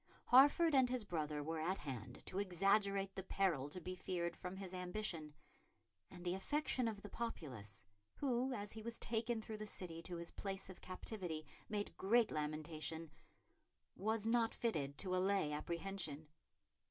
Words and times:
Hertford 0.31 0.73
and 0.73 0.89
his 0.89 1.03
brother 1.03 1.43
were 1.43 1.59
at 1.59 1.77
hand 1.77 2.25
to 2.25 2.39
exaggerate 2.39 3.13
the 3.13 3.21
peril 3.21 3.69
to 3.69 3.79
be 3.79 3.93
feared 3.95 4.35
from 4.35 4.55
his 4.55 4.73
ambition; 4.73 5.35
and 6.09 6.25
the 6.25 6.33
affection 6.33 6.87
of 6.87 7.03
the 7.03 7.07
populace, 7.07 7.83
who, 8.15 8.51
as 8.51 8.71
he 8.71 8.81
was 8.81 8.97
taken 8.97 9.43
through 9.43 9.57
the 9.57 9.67
city 9.67 10.01
to 10.01 10.15
his 10.17 10.31
place 10.31 10.71
of 10.71 10.81
captivity, 10.81 11.45
made 11.69 11.95
great 11.97 12.31
lamentation, 12.31 13.11
was 13.95 14.25
not 14.25 14.55
fitted 14.55 14.97
to 14.97 15.15
allay 15.15 15.51
apprehension. 15.51 16.27